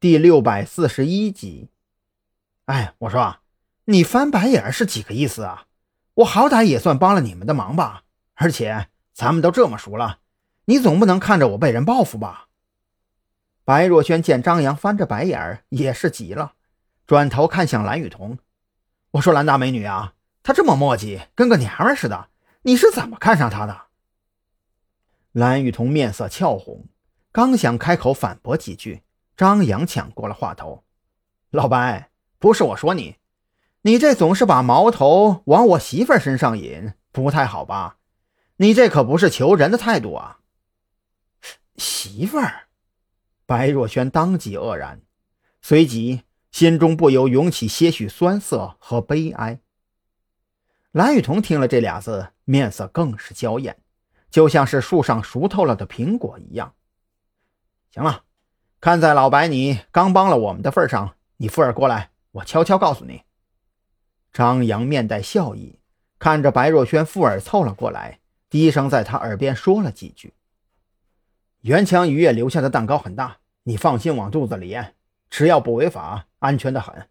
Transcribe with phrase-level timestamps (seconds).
[0.00, 1.68] 第六百四十一集。
[2.64, 3.40] 哎，我说，
[3.84, 5.66] 你翻白眼是几个意思啊？
[6.14, 10.20] 我好歹也算帮了你们的忙吧，而且咱们都这么熟了，
[10.64, 12.48] 你总不能看着我被人报复吧？
[13.62, 16.54] 白若萱见张扬翻着白眼也是急了，
[17.06, 18.38] 转头看向蓝雨桐，
[19.10, 22.30] 我说：“蓝大美女啊，他这么磨叽，跟个娘们似的，
[22.62, 23.82] 你是怎么看上他的？”
[25.32, 26.86] 蓝雨桐面色俏红，
[27.30, 29.02] 刚想开口反驳几句，
[29.40, 30.84] 张扬抢过了话头
[31.48, 33.16] ：“老白，不是我说你。”
[33.80, 37.96] 你这总是把矛头往我媳妇儿身上引，不太好吧？
[38.56, 40.40] 你这可不是求人的态度啊！
[41.76, 42.68] 媳妇儿，
[43.46, 45.00] 白若萱当即愕然，
[45.62, 49.60] 随即心中不由涌起些许酸涩和悲哀。
[50.92, 53.78] 蓝雨桐听了这俩字，面色更是娇艳，
[54.30, 56.74] 就像是树上熟透了的苹果一样。
[57.90, 58.24] 行了，
[58.80, 63.24] 看在老白你刚帮了我们的份上，你富儿过来，我悄悄告诉你。
[64.32, 65.80] 张扬面带笑意，
[66.18, 70.32] 看着白若萱，附耳凑了过来，低声在他耳边说了几句。
[71.60, 74.94] 袁强于月留下的蛋糕很大，你放心往肚子里咽，
[75.28, 77.06] 只要不违法，安全的很。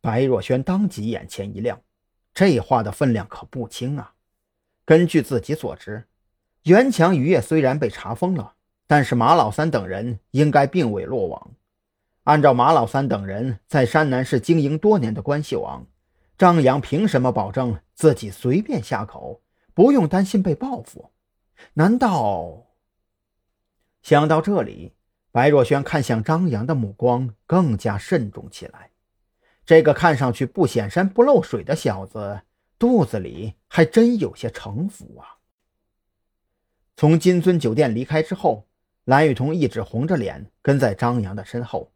[0.00, 1.82] 白若萱当即眼前一亮，
[2.32, 4.14] 这话的分量可不轻啊！
[4.86, 6.08] 根据自己所知，
[6.62, 8.54] 袁强于月虽然被查封了，
[8.88, 11.52] 但是马老三等人应该并未落网。
[12.24, 15.86] 按照马老三等人在山南市经营多年的关系网，
[16.36, 19.42] 张扬凭什么保证自己随便下口，
[19.74, 21.10] 不用担心被报复？
[21.74, 22.66] 难道？
[24.00, 24.94] 想到这里，
[25.32, 28.90] 白若萱看向张扬的目光更加慎重起来。
[29.66, 32.40] 这个看上去不显山不漏水的小子，
[32.78, 35.36] 肚子里还真有些城府啊！
[36.96, 38.67] 从金尊酒店离开之后，
[39.08, 41.90] 蓝雨桐一直红着脸跟在张扬的身后。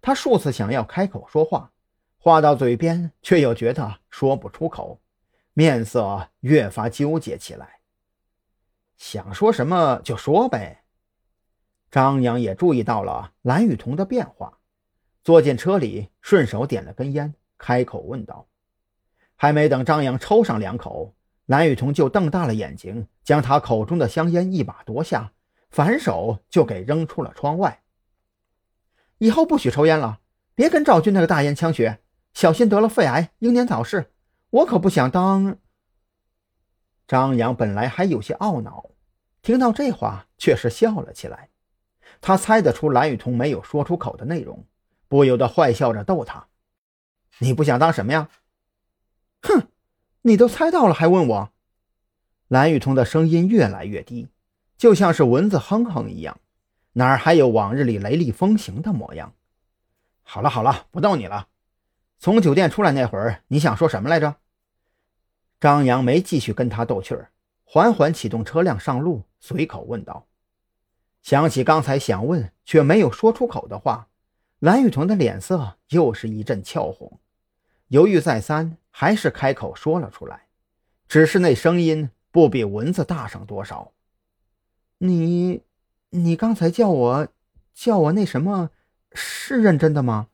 [0.00, 1.70] 他数次想要开口说话，
[2.16, 4.98] 话到嘴边却又觉得说不出口，
[5.52, 7.80] 面色越发纠结起来。
[8.96, 10.84] 想说什么就说呗。
[11.90, 14.58] 张扬也注意到了蓝雨桐的变化，
[15.22, 18.48] 坐进车里，顺手点了根烟，开口问道
[19.36, 25.32] ：“还没等张扬抽上两口，蓝雨桐就瞪大了眼睛，将他口中的香烟一把夺下，
[25.68, 27.82] 反手就给扔出了窗外。”
[29.18, 30.20] 以后不许抽烟了，
[30.54, 32.00] 别跟赵军那个大烟枪学，
[32.34, 34.12] 小心得了肺癌，英年早逝。
[34.50, 35.58] 我可不想当。
[37.06, 38.90] 张扬本来还有些懊恼，
[39.42, 41.50] 听到这话却是笑了起来。
[42.20, 44.66] 他猜得出蓝雨桐没有说出口的内容，
[45.08, 46.48] 不由得坏笑着逗他
[47.38, 48.28] ：“你不想当什么呀
[49.42, 49.68] ？”“哼，
[50.22, 51.52] 你都猜到了还问我？”
[52.48, 54.28] 蓝雨桐的声音越来越低，
[54.76, 56.38] 就像是蚊子哼哼一样。
[56.92, 59.34] 哪儿还有往日里雷厉风行的模样？
[60.22, 61.48] 好了好了，不逗你了。
[62.18, 64.36] 从酒店出来那会儿，你想说什么来着？
[65.60, 67.30] 张扬没继续跟他斗气儿，
[67.64, 70.26] 缓缓启动车辆上路，随口问道。
[71.22, 74.08] 想起刚才想问却没有说出口的话，
[74.60, 77.20] 蓝雨桐的脸色又是一阵俏红，
[77.88, 80.46] 犹豫再三，还是开口说了出来，
[81.08, 83.92] 只是那声音不比蚊子大上多少。
[84.98, 85.62] 你。
[86.10, 87.28] 你刚才叫我，
[87.74, 88.70] 叫我那什么，
[89.12, 90.28] 是认真的吗？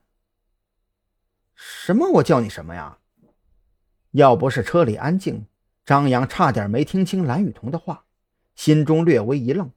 [1.55, 2.09] 什么？
[2.11, 2.99] 我叫你什么呀？
[4.11, 5.47] 要不是车里安静，
[5.83, 8.05] 张扬差点没听清蓝雨桐的话，
[8.55, 9.71] 心中略微一愣。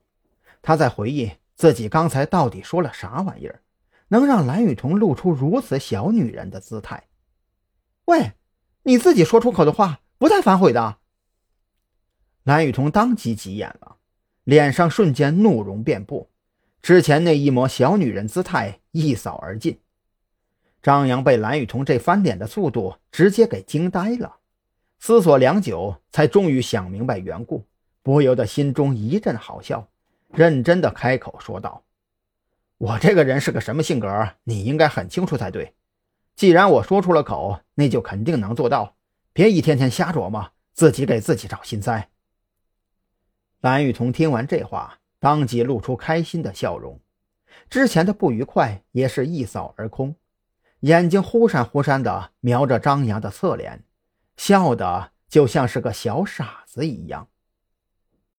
[0.62, 3.62] 他在回忆自己刚才到底说了啥玩意儿，
[4.08, 7.08] 能让蓝雨桐露出如此小女人的姿态？
[8.04, 8.34] 喂，
[8.82, 10.98] 你自己说出口的话不带反悔的。
[12.44, 13.96] 蓝雨桐当即急眼了。
[14.46, 16.30] 脸上瞬间怒容遍布，
[16.80, 19.80] 之前那一抹小女人姿态一扫而尽。
[20.80, 24.36] 张扬被蓝雨桐这翻脸的速度直接给惊呆了，
[25.00, 27.64] 思索良久，才终于想明白缘故，
[28.04, 29.88] 不由得心中一阵好笑，
[30.28, 31.82] 认真的开口说道
[32.78, 35.74] ：“我这个人是个什么性格，你应该很清楚才对。
[36.36, 38.94] 既然我说出了口，那就肯定能做到，
[39.32, 42.08] 别一天天瞎琢磨，自己给自己找心塞。”
[43.66, 47.00] 蓝雨桐听完这话，当即露出开心的笑容，
[47.68, 50.14] 之前的不愉快也是一扫而空，
[50.82, 53.82] 眼睛忽闪忽闪的瞄着张扬的侧脸，
[54.36, 57.26] 笑的就像是个小傻子一样。